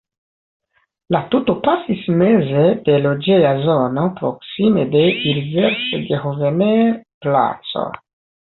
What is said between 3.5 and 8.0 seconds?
zono proksime de Ilversgehovener-placo.